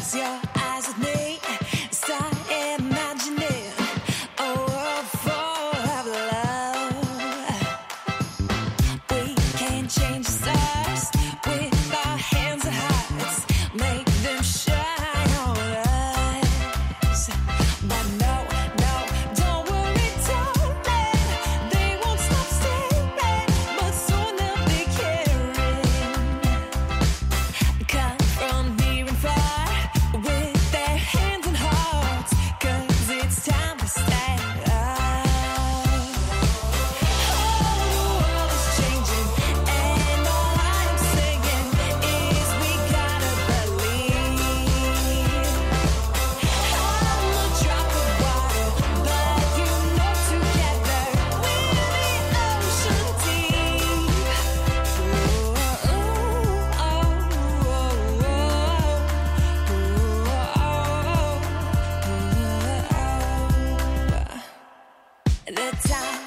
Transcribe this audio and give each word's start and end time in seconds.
Ciência. 0.00 0.49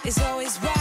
Is 0.05 0.19
always 0.19 0.61
right 0.61 0.72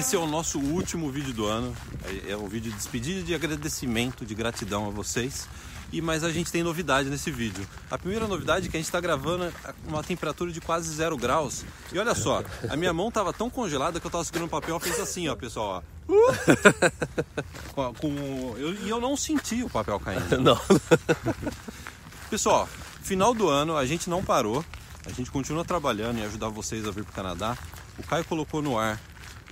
Esse 0.00 0.16
é 0.16 0.18
o 0.18 0.26
nosso 0.26 0.58
último 0.58 1.10
vídeo 1.10 1.34
do 1.34 1.44
ano. 1.44 1.76
É 2.26 2.30
é 2.32 2.36
um 2.36 2.48
vídeo 2.48 2.70
de 2.70 2.76
despedida 2.78 3.22
de 3.22 3.34
agradecimento, 3.34 4.24
de 4.24 4.34
gratidão 4.34 4.86
a 4.86 4.90
vocês. 4.90 5.46
E 5.92 6.00
mas 6.00 6.24
a 6.24 6.32
gente 6.32 6.50
tem 6.50 6.62
novidade 6.62 7.10
nesse 7.10 7.30
vídeo. 7.30 7.68
A 7.90 7.98
primeira 7.98 8.26
novidade 8.26 8.66
é 8.66 8.70
que 8.70 8.78
a 8.78 8.80
gente 8.80 8.86
está 8.86 8.98
gravando 8.98 9.52
uma 9.86 10.02
temperatura 10.02 10.50
de 10.50 10.58
quase 10.58 10.90
zero 10.90 11.18
graus. 11.18 11.66
E 11.92 11.98
olha 11.98 12.14
só, 12.14 12.42
a 12.70 12.76
minha 12.76 12.94
mão 12.94 13.10
tava 13.10 13.30
tão 13.30 13.50
congelada 13.50 14.00
que 14.00 14.06
eu 14.06 14.10
tava 14.10 14.24
segurando 14.24 14.48
papel 14.48 14.78
e 14.78 14.80
fez 14.80 14.98
assim, 14.98 15.28
ó, 15.28 15.36
pessoal, 15.36 15.84
ó. 16.08 16.10
Uh! 16.10 17.94
com, 18.00 18.54
eu- 18.56 18.72
e 18.82 18.88
eu 18.88 19.02
não 19.02 19.14
senti 19.18 19.62
o 19.62 19.68
papel 19.68 20.00
caindo. 20.00 20.40
Não. 20.40 20.58
Pessoal, 22.30 22.66
final 23.02 23.34
do 23.34 23.50
ano 23.50 23.76
a 23.76 23.84
gente 23.84 24.08
não 24.08 24.24
parou. 24.24 24.64
A 25.04 25.10
gente 25.10 25.30
continua 25.30 25.62
trabalhando 25.62 26.18
em 26.20 26.24
ajudar 26.24 26.48
vocês 26.48 26.88
a 26.88 26.90
vir 26.90 27.04
para 27.04 27.12
o 27.12 27.14
Canadá. 27.14 27.58
O 27.98 28.02
Caio 28.02 28.24
colocou 28.24 28.62
no 28.62 28.78
ar 28.78 28.98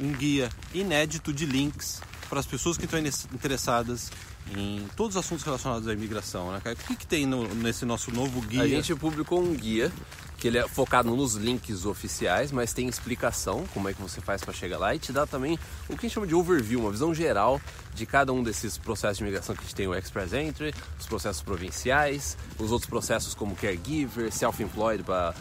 um 0.00 0.12
guia 0.12 0.48
inédito 0.74 1.32
de 1.32 1.46
links 1.46 2.00
para 2.28 2.40
as 2.40 2.46
pessoas 2.46 2.76
que 2.76 2.84
estão 2.84 3.00
interessadas 3.32 4.10
em 4.56 4.86
todos 4.96 5.16
os 5.16 5.24
assuntos 5.24 5.44
relacionados 5.44 5.86
à 5.88 5.92
imigração, 5.92 6.52
né, 6.52 6.60
Caio? 6.62 6.76
O 6.76 6.86
que, 6.86 6.96
que 6.96 7.06
tem 7.06 7.26
no- 7.26 7.52
nesse 7.54 7.84
nosso 7.84 8.10
novo 8.12 8.40
guia? 8.40 8.62
A 8.62 8.68
gente 8.68 8.94
publicou 8.94 9.40
um 9.42 9.54
guia 9.54 9.92
que 10.38 10.46
ele 10.46 10.56
é 10.58 10.68
focado 10.68 11.10
nos 11.16 11.34
links 11.34 11.84
oficiais, 11.84 12.52
mas 12.52 12.72
tem 12.72 12.86
explicação 12.88 13.64
como 13.74 13.88
é 13.88 13.92
que 13.92 14.00
você 14.00 14.20
faz 14.20 14.40
para 14.44 14.54
chegar 14.54 14.78
lá 14.78 14.94
e 14.94 14.98
te 14.98 15.10
dá 15.12 15.26
também 15.26 15.58
o 15.88 15.96
que 15.96 16.06
a 16.06 16.08
gente 16.08 16.12
chama 16.14 16.28
de 16.28 16.34
overview, 16.34 16.78
uma 16.80 16.92
visão 16.92 17.12
geral 17.12 17.60
de 17.92 18.06
cada 18.06 18.32
um 18.32 18.40
desses 18.40 18.78
processos 18.78 19.18
de 19.18 19.24
imigração 19.24 19.52
que 19.56 19.62
a 19.62 19.64
gente 19.64 19.74
tem 19.74 19.88
o 19.88 19.94
Express 19.96 20.32
Entry, 20.32 20.72
os 21.00 21.06
processos 21.06 21.42
provinciais, 21.42 22.36
os 22.56 22.70
outros 22.70 22.88
processos 22.88 23.34
como 23.34 23.56
caregiver, 23.56 24.30
self-employed 24.32 25.02
para 25.02 25.34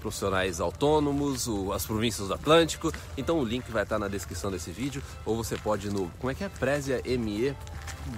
profissionais 0.00 0.60
autônomos, 0.60 1.48
o- 1.48 1.72
as 1.72 1.84
províncias 1.84 2.28
do 2.28 2.34
Atlântico. 2.34 2.92
Então 3.16 3.40
o 3.40 3.44
link 3.44 3.68
vai 3.72 3.82
estar 3.82 3.98
na 3.98 4.06
descrição 4.06 4.52
desse 4.52 4.70
vídeo 4.70 5.02
ou 5.26 5.36
você 5.36 5.56
pode 5.56 5.88
ir 5.88 5.90
no 5.92 6.08
como 6.20 6.30
é 6.30 6.34
que 6.34 6.44
é 6.44 6.48
Prezia 6.48 7.00
ME 7.04 7.56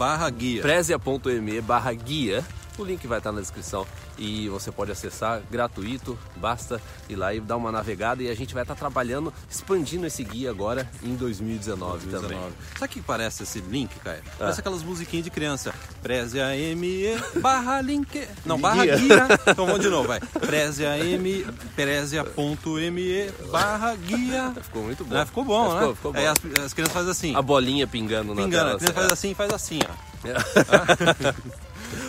Barra 0.05 0.29
guia. 0.29 0.61
prezia.me 0.61 1.63
barra 1.63 1.95
guia. 1.95 2.45
O 2.77 2.83
link 2.85 3.07
vai 3.07 3.19
estar 3.19 3.31
na 3.31 3.41
descrição 3.41 3.87
e 4.19 4.49
você 4.49 4.73
pode 4.73 4.91
acessar 4.91 5.41
gratuito, 5.51 6.19
basta 6.37 6.81
ir 7.09 7.15
lá 7.15 7.33
e 7.33 7.41
dar 7.41 7.57
uma 7.57 7.71
navegada 7.71 8.23
e 8.23 8.29
a 8.29 8.35
gente 8.35 8.53
vai 8.53 8.65
estar 8.65 8.75
trabalhando, 8.75 9.33
expandindo 9.49 10.07
esse 10.07 10.25
guia 10.25 10.51
agora 10.51 10.89
em 11.03 11.15
2019, 11.15 12.07
também. 12.09 12.31
19. 12.31 12.53
Sabe 12.77 12.85
o 12.87 12.89
que 12.89 13.01
parece 13.01 13.45
esse 13.45 13.61
link, 13.61 13.95
Caio? 14.01 14.23
Ah. 14.27 14.31
Parece 14.39 14.59
aquelas 14.61 14.83
musiquinhas 14.83 15.25
de 15.25 15.31
criança. 15.31 15.73
Preze 16.03 16.41
a 16.41 16.49
ME 16.75 17.17
barra 17.41 17.81
link. 17.81 18.27
Não, 18.45 18.59
barra 18.59 18.85
Guia. 18.85 18.97
guia. 18.99 19.29
Então 19.47 19.67
vamos 19.67 19.81
de 19.81 19.89
novo, 19.89 20.09
vai. 20.09 20.19
Preze 20.21 20.85
a 20.85 20.99
M, 20.99 21.47
prezia.me 21.77 23.31
barra 23.53 23.95
guia. 23.95 24.53
Ficou 24.63 24.83
muito 24.83 25.05
bom. 25.05 25.17
Ah, 25.17 25.25
ficou 25.27 25.45
bom, 25.45 25.67
É, 25.67 25.75
né? 25.75 25.79
ficou- 25.81 25.95
ficou 25.95 26.13
bom. 26.13 26.19
Aí 26.19 26.27
as, 26.27 26.39
as 26.65 26.73
crianças 26.73 26.93
fazem 26.95 27.11
assim. 27.11 27.37
A 27.37 27.43
bolinha 27.43 27.87
pingando 27.87 28.35
na 28.35 28.43
Pingando, 28.43 28.65
tela. 28.65 28.75
a 28.75 28.79
criança 28.79 28.95
faz 28.95 29.13
assim 29.13 29.33
faz 29.35 29.53
assim, 29.53 29.79
ó. 29.89 29.95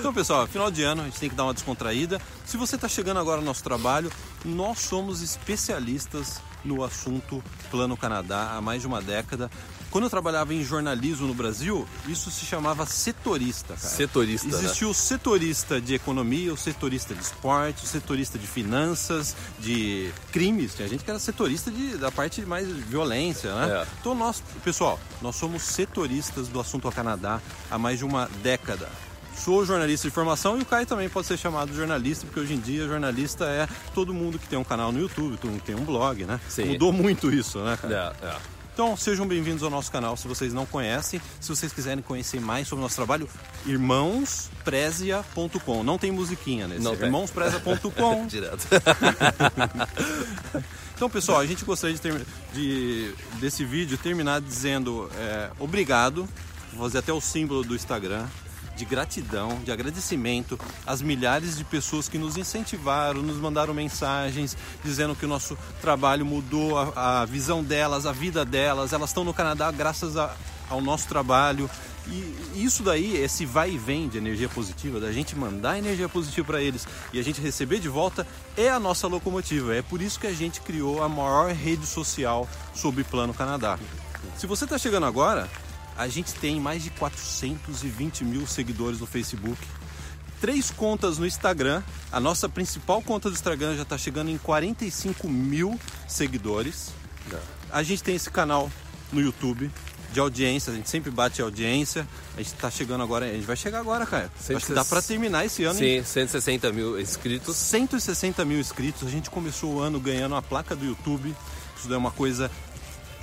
Então, 0.06 0.14
pessoal, 0.14 0.46
final 0.46 0.70
de 0.70 0.84
ano, 0.84 1.02
a 1.02 1.06
gente 1.06 1.20
tem 1.20 1.28
que 1.28 1.36
dar 1.36 1.46
uma 1.46 1.54
descontraída. 1.54 2.22
Se 2.46 2.58
você 2.58 2.76
está 2.76 2.88
chegando 2.88 3.20
agora 3.20 3.42
no 3.42 3.48
nosso 3.48 3.64
trabalho, 3.64 4.12
nós 4.46 4.78
somos 4.82 5.24
especialistas 5.24 6.40
no 6.64 6.84
assunto 6.84 7.44
Plano 7.72 7.98
Canadá 7.98 8.52
há 8.56 8.62
mais 8.62 8.82
de 8.82 8.88
uma 8.88 9.02
década. 9.02 9.50
Quando 9.90 10.04
eu 10.04 10.10
trabalhava 10.12 10.54
em 10.54 10.64
jornalismo 10.64 11.26
no 11.26 11.34
Brasil, 11.34 11.88
isso 12.08 12.30
se 12.30 12.46
chamava 12.46 12.86
setorista, 12.86 13.74
cara. 13.74 13.80
Setorista, 13.96 14.48
né? 14.48 14.54
Existia 14.60 14.88
o 14.88 14.94
setorista 14.94 15.82
de 15.82 15.96
economia, 15.96 16.54
o 16.54 16.58
setorista 16.58 17.16
de 17.16 17.24
esporte, 17.24 17.84
o 17.84 17.88
setorista 17.88 18.38
de 18.38 18.46
finanças, 18.46 19.36
de 19.58 20.12
crimes. 20.32 20.76
Tinha 20.76 20.88
gente 20.88 21.04
que 21.04 21.10
era 21.10 21.18
setorista 21.18 21.72
de- 21.72 21.98
da 21.98 22.12
parte 22.12 22.42
de 22.42 22.46
mais 22.48 22.68
violência, 22.68 23.56
né? 23.56 23.82
É. 23.82 23.88
Então 24.02 24.14
nós, 24.14 24.44
pessoal, 24.64 25.00
nós 25.20 25.36
somos 25.36 25.64
setoristas 25.64 26.48
do 26.48 26.60
assunto 26.60 26.88
ao 26.88 26.92
Canadá 26.94 27.42
há 27.72 27.78
mais 27.80 27.98
de 27.98 28.06
uma 28.06 28.30
década. 28.44 28.88
Sou 29.44 29.66
jornalista 29.66 30.08
de 30.08 30.14
formação 30.14 30.58
e 30.58 30.62
o 30.62 30.66
Caio 30.66 30.86
também 30.88 31.08
pode 31.10 31.28
ser 31.28 31.38
chamado 31.38 31.70
de 31.72 31.78
jornalista, 31.78 32.26
porque 32.26 32.40
hoje 32.40 32.54
em 32.54 32.60
dia 32.60 32.88
jornalista 32.88 33.46
é 33.46 33.68
todo 33.94 34.12
mundo 34.14 34.40
que 34.40 34.48
tem 34.48 34.58
um 34.58 34.64
canal 34.64 34.92
no 34.92 35.00
YouTube, 35.00 35.38
todo 35.38 35.52
mundo 35.52 35.60
que 35.60 35.66
tem 35.68 35.76
um 35.76 35.84
blog, 35.86 36.26
né? 36.26 36.40
Sim. 36.50 36.66
Mudou 36.66 36.92
muito 36.92 37.32
isso, 37.32 37.60
né, 37.60 37.78
cara? 37.80 38.16
É, 38.24 38.28
é. 38.28 38.36
Então 38.74 38.98
sejam 38.98 39.26
bem-vindos 39.28 39.62
ao 39.64 39.70
nosso 39.70 39.90
canal 39.92 40.18
se 40.18 40.28
vocês 40.28 40.52
não 40.54 40.66
conhecem. 40.66 41.22
Se 41.40 41.48
vocês 41.50 41.72
quiserem 41.72 42.02
conhecer 42.04 42.42
mais 42.42 42.68
sobre 42.68 42.82
o 42.82 42.84
nosso 42.84 42.96
trabalho, 42.96 43.30
irmãosprezia.com. 43.66 45.84
Não 45.84 45.98
tem 45.98 46.12
musiquinha 46.12 46.68
nesse. 46.68 46.82
Não 46.84 46.94
irmãosprezia.com. 46.94 48.28
Direto. 48.28 48.68
Então, 50.98 51.10
pessoal, 51.10 51.42
a 51.42 51.46
gente 51.46 51.66
gostaria 51.66 51.94
de, 51.94 52.02
ter- 52.02 52.26
de- 52.54 53.14
desse 53.42 53.66
vídeo 53.66 53.98
terminar 53.98 54.40
dizendo 54.40 55.12
é, 55.18 55.50
obrigado, 55.60 56.26
vou 56.72 56.84
fazer 56.84 57.00
até 57.00 57.12
o 57.12 57.20
símbolo 57.20 57.66
do 57.66 57.76
Instagram, 57.76 58.26
de 58.76 58.86
gratidão, 58.86 59.60
de 59.64 59.72
agradecimento 59.72 60.60
às 60.86 61.02
milhares 61.02 61.58
de 61.58 61.64
pessoas 61.64 62.08
que 62.10 62.18
nos 62.18 62.38
incentivaram, 62.38 63.22
nos 63.22 63.38
mandaram 63.38 63.74
mensagens 63.74 64.58
dizendo 64.84 65.16
que 65.16 65.26
o 65.26 65.28
nosso 65.30 65.58
trabalho 65.82 66.26
mudou 66.26 66.78
a, 66.78 67.22
a 67.22 67.26
visão 67.26 67.64
delas, 67.64 68.06
a 68.06 68.12
vida 68.12 68.44
delas. 68.44 68.94
Elas 68.94 69.10
estão 69.10 69.24
no 69.24 69.34
Canadá 69.34 69.72
graças 69.72 70.18
a- 70.18 70.36
ao 70.70 70.82
nosso 70.82 71.08
trabalho. 71.08 71.70
E 72.08 72.64
isso 72.64 72.84
daí, 72.84 73.18
esse 73.18 73.46
vai 73.48 73.72
e 73.72 73.78
vem 73.80 74.08
de 74.08 74.20
energia 74.20 74.48
positiva, 74.48 75.00
da 75.00 75.12
gente 75.12 75.36
mandar 75.36 75.80
energia 75.80 76.08
positiva 76.08 76.46
para 76.46 76.62
eles 76.62 76.88
e 77.12 77.20
a 77.20 77.24
gente 77.24 77.42
receber 77.42 77.80
de 77.80 77.90
volta, 77.90 78.28
é 78.56 78.70
a 78.70 78.80
nossa 78.80 79.08
locomotiva. 79.08 79.74
É 79.74 79.82
por 79.82 80.02
isso 80.04 80.20
que 80.20 80.28
a 80.28 80.34
gente 80.34 80.62
criou 80.62 81.02
a 81.02 81.10
maior 81.10 81.52
rede 81.52 81.86
social 81.88 82.48
sobre 82.76 83.04
Plano 83.04 83.34
Canadá. 83.34 83.80
Se 84.38 84.46
você 84.46 84.66
está 84.66 84.78
chegando 84.78 85.08
agora, 85.08 85.50
a 85.98 86.08
gente 86.08 86.34
tem 86.34 86.60
mais 86.60 86.84
de 86.84 86.90
420 86.92 88.24
mil 88.24 88.46
seguidores 88.46 89.00
no 89.00 89.06
Facebook, 89.06 89.60
três 90.42 90.70
contas 90.72 91.18
no 91.18 91.26
Instagram. 91.26 91.82
A 92.12 92.20
nossa 92.20 92.48
principal 92.50 93.02
conta 93.02 93.30
do 93.30 93.34
Instagram 93.34 93.76
já 93.76 93.84
está 93.84 93.98
chegando 93.98 94.30
em 94.30 94.38
45 94.38 95.28
mil 95.28 95.80
seguidores. 96.08 96.92
A 97.72 97.84
gente 97.84 98.04
tem 98.04 98.16
esse 98.16 98.30
canal 98.30 98.72
no 99.12 99.22
YouTube 99.22 99.72
de 100.12 100.20
audiência, 100.20 100.72
a 100.72 100.76
gente 100.76 100.90
sempre 100.90 101.12
bate 101.12 101.42
audiência. 101.42 102.08
A 102.36 102.42
gente 102.42 102.54
tá 102.54 102.72
chegando 102.72 103.04
agora, 103.04 103.26
a 103.26 103.34
gente 103.34 103.46
vai 103.46 103.58
chegar 103.58 103.80
agora, 103.80 104.06
cara. 104.06 104.32
Acho 104.38 104.66
que 104.66 104.74
dá 104.74 104.86
para 104.86 105.02
terminar 105.02 105.46
esse 105.46 105.64
ano 105.64 105.78
Sim, 105.78 106.04
160 106.04 106.72
mil 106.72 107.00
inscritos. 107.00 107.56
160 107.56 108.46
mil 108.46 108.60
inscritos. 108.60 109.08
A 109.08 109.12
gente 109.12 109.30
começou 109.30 109.74
o 109.76 109.80
ano 109.80 110.00
ganhando 110.00 110.36
a 110.36 110.42
placa 110.42 110.76
do 110.76 110.86
YouTube. 110.86 111.36
Isso 111.78 111.94
é 111.94 111.98
uma 111.98 112.12
coisa 112.12 112.50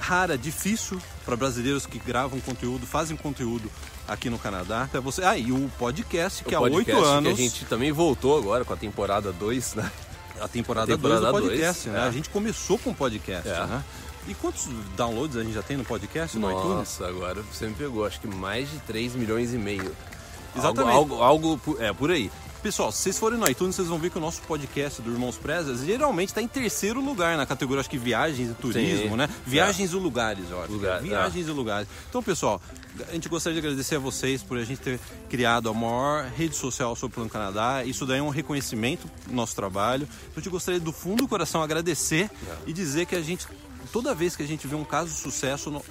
rara, 0.02 0.36
difícil 0.36 1.00
para 1.24 1.36
brasileiros 1.36 1.86
que 1.86 1.98
gravam 1.98 2.40
conteúdo, 2.40 2.86
fazem 2.86 3.16
conteúdo 3.16 3.70
aqui 4.06 4.28
no 4.28 4.38
Canadá. 4.38 4.82
Até 4.82 5.00
você. 5.00 5.22
Ah, 5.24 5.38
e 5.38 5.52
o 5.52 5.70
podcast, 5.78 6.42
que 6.44 6.54
O 6.54 6.58
há 6.58 6.60
oito 6.62 6.96
anos. 7.04 7.34
Que 7.34 7.42
a 7.42 7.48
gente 7.48 7.64
também 7.66 7.92
voltou 7.92 8.36
agora 8.36 8.64
com 8.64 8.72
a 8.72 8.76
temporada 8.76 9.32
2, 9.32 9.74
né? 9.74 9.90
A 10.40 10.48
temporada 10.48 10.86
2 10.96 10.98
temporada 10.98 11.26
do 11.26 11.32
dois, 11.32 11.44
podcast, 11.44 11.88
né? 11.88 11.98
é. 12.00 12.02
A 12.02 12.10
gente 12.10 12.28
começou 12.30 12.76
com 12.78 12.92
podcast, 12.92 13.48
É. 13.48 13.66
né? 13.66 13.84
E 14.26 14.34
quantos 14.34 14.68
downloads 14.96 15.36
a 15.36 15.42
gente 15.42 15.52
já 15.54 15.62
tem 15.62 15.76
no 15.76 15.84
podcast, 15.84 16.36
no 16.38 16.48
iTunes? 16.50 16.68
Nossa, 16.68 17.06
agora 17.06 17.42
você 17.42 17.66
me 17.66 17.74
pegou. 17.74 18.04
Acho 18.04 18.20
que 18.20 18.26
mais 18.28 18.70
de 18.70 18.78
3 18.80 19.14
milhões 19.14 19.52
e 19.54 19.58
meio. 19.58 19.94
Exatamente. 20.56 20.94
Algo, 20.94 21.14
algo, 21.22 21.54
algo 21.56 21.76
é, 21.80 21.92
por 21.92 22.10
aí. 22.10 22.30
Pessoal, 22.62 22.92
se 22.92 22.98
vocês 22.98 23.18
forem 23.18 23.40
no 23.40 23.50
iTunes, 23.50 23.74
vocês 23.74 23.88
vão 23.88 23.98
ver 23.98 24.08
que 24.08 24.18
o 24.18 24.20
nosso 24.20 24.40
podcast 24.42 25.02
do 25.02 25.10
Irmãos 25.10 25.36
Prezas 25.36 25.80
geralmente 25.80 26.28
está 26.28 26.40
em 26.40 26.46
terceiro 26.46 27.00
lugar 27.00 27.36
na 27.36 27.44
categoria, 27.44 27.80
acho 27.80 27.90
que 27.90 27.98
viagens 27.98 28.50
e 28.50 28.54
turismo, 28.54 29.10
Sim. 29.10 29.16
né? 29.16 29.28
Viagens 29.44 29.92
e 29.92 29.96
lugares, 29.96 30.46
que 30.46 30.52
é. 30.52 30.66
Lugar, 30.68 31.02
viagens 31.02 31.48
e 31.48 31.50
lugares. 31.50 31.88
Então, 32.08 32.22
pessoal, 32.22 32.62
a 33.08 33.12
gente 33.12 33.28
gostaria 33.28 33.60
de 33.60 33.66
agradecer 33.66 33.96
a 33.96 33.98
vocês 33.98 34.44
por 34.44 34.56
a 34.58 34.64
gente 34.64 34.80
ter 34.80 35.00
criado 35.28 35.68
a 35.68 35.74
maior 35.74 36.26
rede 36.26 36.54
social 36.54 36.94
sobre 36.94 37.14
o 37.14 37.14
Plano 37.16 37.30
Canadá. 37.30 37.82
Isso 37.84 38.06
daí 38.06 38.20
é 38.20 38.22
um 38.22 38.28
reconhecimento 38.28 39.10
do 39.26 39.34
nosso 39.34 39.56
trabalho. 39.56 40.04
Então, 40.04 40.34
a 40.36 40.40
gente 40.40 40.50
gostaria 40.50 40.78
do 40.78 40.92
fundo 40.92 41.24
do 41.24 41.28
coração 41.28 41.64
agradecer 41.64 42.30
e 42.64 42.72
dizer 42.72 43.06
que 43.06 43.16
a 43.16 43.22
gente, 43.22 43.44
toda 43.92 44.14
vez 44.14 44.36
que 44.36 44.42
a 44.44 44.46
gente 44.46 44.68
vê 44.68 44.76
um 44.76 44.84
caso 44.84 45.10
de 45.10 45.18
sucesso, 45.18 45.82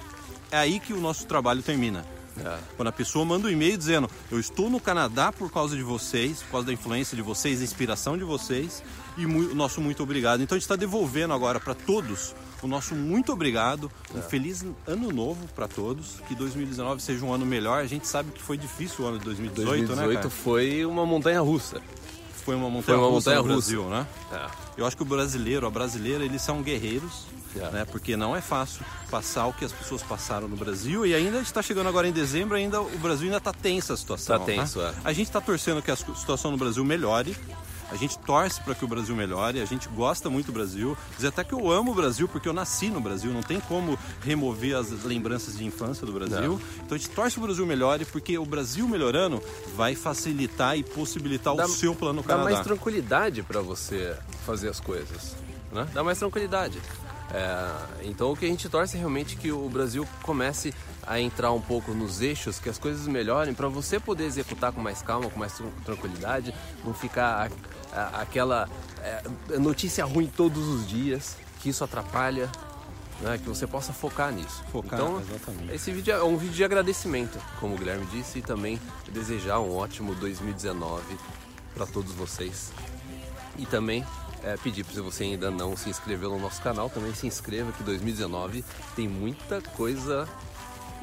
é 0.49 0.57
aí 0.57 0.79
que 0.79 0.93
o 0.93 1.01
nosso 1.01 1.25
trabalho 1.25 1.61
termina. 1.61 2.05
É. 2.39 2.57
Quando 2.77 2.87
a 2.87 2.91
pessoa 2.91 3.25
manda 3.25 3.47
um 3.47 3.51
e-mail 3.51 3.77
dizendo 3.77 4.09
eu 4.31 4.39
estou 4.39 4.69
no 4.69 4.79
Canadá 4.79 5.31
por 5.31 5.51
causa 5.51 5.75
de 5.75 5.83
vocês, 5.83 6.41
por 6.43 6.51
causa 6.51 6.67
da 6.67 6.73
influência 6.73 7.15
de 7.15 7.21
vocês, 7.21 7.59
da 7.59 7.65
inspiração 7.65 8.17
de 8.17 8.23
vocês 8.23 8.81
e 9.17 9.25
mu- 9.25 9.51
o 9.51 9.55
nosso 9.55 9.81
muito 9.81 10.01
obrigado. 10.01 10.41
Então 10.41 10.55
a 10.55 10.59
gente 10.59 10.63
está 10.65 10.75
devolvendo 10.77 11.33
agora 11.33 11.59
para 11.59 11.73
todos 11.75 12.33
o 12.63 12.67
nosso 12.67 12.93
muito 12.93 13.33
obrigado, 13.33 13.91
um 14.13 14.21
feliz 14.21 14.63
ano 14.85 15.11
novo 15.11 15.47
para 15.55 15.67
todos, 15.67 16.21
que 16.27 16.35
2019 16.35 17.01
seja 17.01 17.25
um 17.25 17.33
ano 17.33 17.43
melhor. 17.45 17.81
A 17.81 17.87
gente 17.87 18.07
sabe 18.07 18.31
que 18.31 18.41
foi 18.41 18.55
difícil 18.55 19.03
o 19.03 19.07
ano 19.07 19.17
de 19.17 19.25
2018, 19.25 19.65
2018 19.87 20.07
né, 20.09 20.15
cara? 20.15 20.29
foi 20.29 20.85
uma 20.85 21.03
montanha 21.03 21.41
russa. 21.41 21.81
Foi 22.45 22.55
uma 22.55 22.69
montanha, 22.69 22.97
uma 22.99 23.07
russa 23.07 23.31
no. 23.31 23.43
Brasil, 23.43 23.83
né? 23.89 24.07
É. 24.31 24.47
Eu 24.77 24.85
acho 24.85 24.95
que 24.95 25.01
o 25.01 25.05
brasileiro, 25.05 25.65
a 25.65 25.71
brasileira, 25.71 26.23
eles 26.23 26.41
são 26.43 26.61
guerreiros, 26.61 27.25
É. 27.55 27.69
né? 27.71 27.85
Porque 27.85 28.15
não 28.15 28.35
é 28.35 28.41
fácil 28.41 28.85
passar 29.09 29.47
o 29.47 29.53
que 29.53 29.65
as 29.65 29.71
pessoas 29.71 30.01
passaram 30.01 30.47
no 30.47 30.55
Brasil 30.55 31.05
e 31.05 31.13
ainda 31.13 31.39
está 31.39 31.61
chegando 31.61 31.87
agora 31.87 32.07
em 32.07 32.11
dezembro, 32.11 32.55
ainda 32.55 32.81
o 32.81 32.97
Brasil 32.99 33.25
ainda 33.25 33.37
está 33.37 33.53
tensa 33.53 33.93
a 33.93 33.97
situação. 33.97 34.39
Tá 34.39 34.45
tenso, 34.45 34.79
né? 34.79 34.93
é. 34.97 35.01
A 35.03 35.13
gente 35.13 35.27
está 35.27 35.41
torcendo 35.41 35.81
que 35.81 35.91
a 35.91 35.95
situação 35.95 36.51
no 36.51 36.57
Brasil 36.57 36.83
melhore. 36.83 37.35
A 37.91 37.97
gente 37.97 38.17
torce 38.19 38.61
para 38.61 38.73
que 38.73 38.85
o 38.85 38.87
Brasil 38.87 39.13
melhore, 39.13 39.59
a 39.59 39.65
gente 39.65 39.89
gosta 39.89 40.29
muito 40.29 40.45
do 40.45 40.53
Brasil. 40.53 40.97
Dizer 41.17 41.27
até 41.27 41.43
que 41.43 41.51
eu 41.51 41.69
amo 41.69 41.91
o 41.91 41.95
Brasil 41.95 42.25
porque 42.25 42.47
eu 42.47 42.53
nasci 42.53 42.89
no 42.89 43.01
Brasil, 43.01 43.33
não 43.33 43.43
tem 43.43 43.59
como 43.59 43.99
remover 44.21 44.77
as 44.77 45.03
lembranças 45.03 45.57
de 45.57 45.65
infância 45.65 46.05
do 46.07 46.13
Brasil. 46.13 46.53
Não. 46.53 46.61
Então 46.85 46.95
a 46.95 46.97
gente 46.97 47.09
torce 47.09 47.35
para 47.35 47.43
o 47.43 47.47
Brasil 47.47 47.65
melhore 47.65 48.05
porque 48.05 48.37
o 48.37 48.45
Brasil 48.45 48.87
melhorando 48.87 49.43
vai 49.75 49.93
facilitar 49.93 50.77
e 50.77 50.83
possibilitar 50.83 51.53
o 51.53 51.67
seu 51.67 51.93
plano 51.93 52.21
Dá 52.21 52.29
Canadá. 52.29 52.49
mais 52.49 52.65
tranquilidade 52.65 53.43
para 53.43 53.59
você 53.59 54.15
fazer 54.45 54.69
as 54.69 54.79
coisas, 54.79 55.35
né? 55.69 55.85
Dá 55.93 56.01
mais 56.01 56.17
tranquilidade. 56.17 56.79
É, 57.33 58.07
então 58.07 58.31
o 58.31 58.35
que 58.35 58.45
a 58.45 58.47
gente 58.47 58.67
torce 58.67 58.97
é 58.97 58.99
realmente 58.99 59.37
que 59.37 59.51
o 59.51 59.69
Brasil 59.69 60.05
comece 60.21 60.73
a 61.07 61.19
entrar 61.19 61.51
um 61.53 61.61
pouco 61.61 61.93
nos 61.93 62.21
eixos, 62.21 62.59
que 62.59 62.69
as 62.69 62.77
coisas 62.77 63.07
melhorem 63.07 63.53
para 63.53 63.67
você 63.69 63.99
poder 63.99 64.25
executar 64.25 64.71
com 64.73 64.81
mais 64.81 65.01
calma, 65.01 65.29
com 65.29 65.39
mais 65.39 65.53
tran- 65.53 65.69
tranquilidade, 65.85 66.53
não 66.83 66.93
ficar 66.93 67.49
a- 67.93 67.97
a- 67.99 68.21
aquela 68.21 68.67
é, 69.01 69.23
notícia 69.57 70.03
ruim 70.05 70.27
todos 70.27 70.67
os 70.67 70.87
dias, 70.87 71.37
que 71.61 71.69
isso 71.69 71.83
atrapalha, 71.83 72.49
né? 73.21 73.37
que 73.37 73.47
você 73.47 73.65
possa 73.65 73.93
focar 73.93 74.31
nisso. 74.31 74.61
Focar, 74.71 74.99
então, 74.99 75.19
exatamente. 75.21 75.73
esse 75.73 75.91
vídeo 75.91 76.13
é 76.13 76.23
um 76.23 76.35
vídeo 76.37 76.53
de 76.55 76.63
agradecimento, 76.63 77.39
como 77.59 77.75
o 77.75 77.77
Guilherme 77.77 78.05
disse, 78.07 78.39
e 78.39 78.41
também 78.41 78.79
desejar 79.11 79.59
um 79.59 79.75
ótimo 79.75 80.13
2019 80.15 81.01
para 81.73 81.85
todos 81.87 82.11
vocês. 82.13 82.71
E 83.57 83.65
também 83.65 84.05
é, 84.43 84.57
pedir 84.57 84.83
para 84.83 84.93
se 84.93 85.01
você 85.01 85.23
ainda 85.23 85.49
não 85.51 85.75
se 85.77 85.89
inscreveu 85.89 86.29
no 86.31 86.39
nosso 86.39 86.61
canal, 86.61 86.89
também 86.89 87.13
se 87.13 87.27
inscreva 87.27 87.71
que 87.71 87.83
2019 87.83 88.63
tem 88.95 89.07
muita 89.07 89.61
coisa 89.75 90.27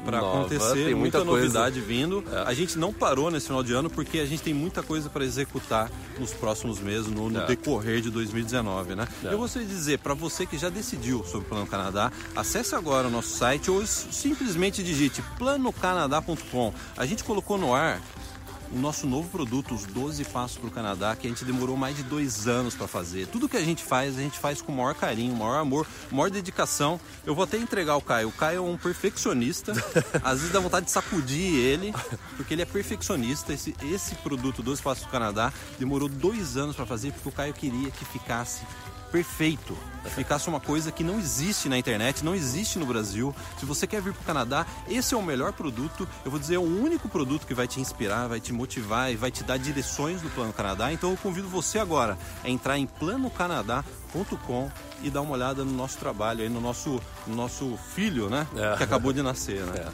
Para 0.05 0.19
acontecer, 0.19 0.85
tem 0.85 0.95
muita, 0.95 1.17
muita, 1.19 1.25
coisa. 1.25 1.59
novidade 1.59 1.81
vindo. 1.81 2.23
É. 2.31 2.43
A 2.49 2.53
gente 2.53 2.77
não 2.77 2.93
parou 2.93 3.29
nesse 3.29 3.47
final 3.47 3.61
de 3.63 3.73
ano 3.73 3.89
porque 3.89 4.19
a 4.19 4.25
gente 4.25 4.41
tem 4.41 4.53
muita 4.53 4.81
coisa 4.81 5.09
para 5.09 5.25
executar 5.25 5.91
nos 6.17 6.31
próximos 6.33 6.79
meses, 6.79 7.07
no, 7.07 7.29
no 7.29 7.41
É. 7.41 7.45
decorrer 7.45 8.01
de 8.01 8.09
2019, 8.09 8.95
né? 8.95 9.07
É. 9.25 9.33
Eu 9.33 9.37
gostaria 9.39 9.67
de 9.67 9.73
dizer 9.73 9.99
para 9.99 10.13
você 10.13 10.45
que 10.45 10.57
já 10.57 10.69
decidiu 10.69 11.23
sobre 11.25 11.39
o 11.47 11.49
Plano 11.49 11.67
Canadá, 11.67 12.11
acesse 12.35 12.75
agora 12.75 13.07
o 13.07 13.11
nosso 13.11 13.29
site 13.29 13.69
ou 13.69 13.85
simplesmente 13.85 14.81
digite 14.83 15.21
planocanadá.com. 15.37 16.73
A 16.95 17.05
gente 17.05 17.23
colocou 17.23 17.57
no 17.57 17.73
ar 17.73 18.01
o 18.71 18.77
nosso 18.77 19.07
novo 19.07 19.29
produto, 19.29 19.73
os 19.73 19.85
12 19.85 20.25
Passos 20.25 20.57
para 20.57 20.67
o 20.67 20.71
Canadá, 20.71 21.15
que 21.15 21.27
a 21.27 21.29
gente 21.29 21.43
demorou 21.43 21.75
mais 21.75 21.95
de 21.95 22.03
dois 22.03 22.47
anos 22.47 22.75
para 22.75 22.87
fazer. 22.87 23.27
Tudo 23.27 23.49
que 23.49 23.57
a 23.57 23.63
gente 23.63 23.83
faz, 23.83 24.17
a 24.17 24.21
gente 24.21 24.37
faz 24.37 24.61
com 24.61 24.71
o 24.71 24.75
maior 24.75 24.93
carinho, 24.93 25.33
o 25.33 25.37
maior 25.37 25.59
amor, 25.59 25.87
maior 26.11 26.29
dedicação. 26.29 26.99
Eu 27.25 27.33
vou 27.33 27.43
até 27.43 27.57
entregar 27.57 27.95
o 27.95 28.01
Caio. 28.01 28.29
O 28.29 28.31
Caio 28.31 28.57
é 28.57 28.61
um 28.61 28.77
perfeccionista. 28.77 29.71
Às 30.23 30.39
vezes 30.39 30.51
dá 30.51 30.59
vontade 30.59 30.85
de 30.85 30.91
sacudir 30.91 31.55
ele, 31.55 31.93
porque 32.37 32.53
ele 32.53 32.61
é 32.61 32.65
perfeccionista. 32.65 33.53
Esse, 33.53 33.75
esse 33.83 34.15
produto, 34.15 34.61
12 34.61 34.81
Passos 34.81 35.03
para 35.03 35.09
o 35.09 35.11
Canadá, 35.11 35.53
demorou 35.79 36.07
dois 36.07 36.57
anos 36.57 36.75
para 36.75 36.85
fazer, 36.85 37.11
porque 37.11 37.29
o 37.29 37.31
Caio 37.31 37.53
queria 37.53 37.89
que 37.91 38.05
ficasse 38.05 38.63
perfeito. 39.11 39.77
Ficasse 40.15 40.47
uma 40.47 40.59
coisa 40.59 40.91
que 40.91 41.03
não 41.03 41.19
existe 41.19 41.67
na 41.67 41.77
internet, 41.77 42.23
não 42.23 42.33
existe 42.33 42.79
no 42.79 42.85
Brasil. 42.85 43.35
Se 43.59 43.65
você 43.65 43.85
quer 43.85 44.01
vir 44.01 44.13
para 44.13 44.21
o 44.21 44.25
Canadá, 44.25 44.65
esse 44.87 45.13
é 45.13 45.17
o 45.17 45.21
melhor 45.21 45.51
produto. 45.53 46.07
Eu 46.23 46.31
vou 46.31 46.39
dizer, 46.39 46.55
é 46.55 46.59
o 46.59 46.63
único 46.63 47.09
produto 47.09 47.45
que 47.45 47.53
vai 47.53 47.67
te 47.67 47.79
inspirar, 47.79 48.27
vai 48.27 48.39
te 48.39 48.53
motivar 48.53 49.11
e 49.11 49.15
vai 49.15 49.29
te 49.29 49.43
dar 49.43 49.57
direções 49.57 50.21
do 50.21 50.29
Plano 50.29 50.53
Canadá. 50.53 50.91
Então 50.91 51.11
eu 51.11 51.17
convido 51.17 51.47
você 51.47 51.79
agora 51.79 52.17
a 52.43 52.49
entrar 52.49 52.77
em 52.77 52.87
planocanadá.com 52.87 54.71
e 55.03 55.09
dar 55.09 55.21
uma 55.21 55.31
olhada 55.31 55.63
no 55.63 55.71
nosso 55.71 55.97
trabalho, 55.97 56.41
aí 56.41 56.49
no 56.49 56.61
nosso, 56.61 57.01
no 57.27 57.35
nosso 57.35 57.77
filho, 57.93 58.29
né? 58.29 58.47
É. 58.55 58.77
Que 58.77 58.83
acabou 58.83 59.13
de 59.13 59.21
nascer, 59.21 59.61
né? 59.65 59.85
É. 59.85 59.87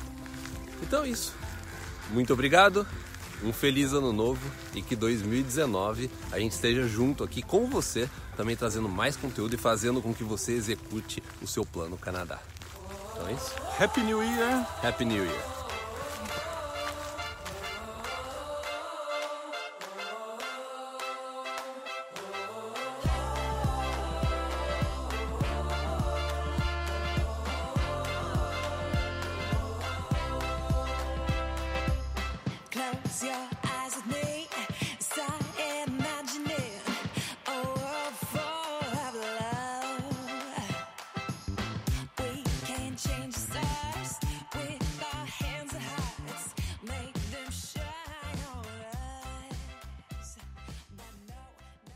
Então 0.82 1.04
é 1.04 1.10
isso. 1.10 1.34
Muito 2.12 2.32
obrigado. 2.34 2.86
Um 3.44 3.52
feliz 3.54 3.94
ano 3.94 4.12
novo 4.12 4.42
e 4.74 4.82
que 4.82 4.96
2019 4.96 6.10
a 6.32 6.40
gente 6.40 6.54
esteja 6.54 6.88
junto 6.88 7.24
aqui 7.24 7.42
com 7.42 7.68
você, 7.68 8.10
também 8.36 8.56
trazendo 8.56 8.90
mais 8.90 9.16
conteúdo 9.16 9.56
e 9.56 9.58
fazendo 9.58 10.02
com 10.02 10.14
que 10.14 10.24
você 10.24 10.54
execute 10.54 11.22
o 11.42 11.48
seu 11.48 11.66
plano 11.66 11.98
Canadá. 11.98 12.40
Então 13.14 13.28
é 13.28 13.34
isso. 13.34 13.56
Happy 13.80 14.02
New 14.02 14.24
Year! 14.24 14.68
Happy 14.84 15.06
New 15.06 15.24
Year! 15.24 15.55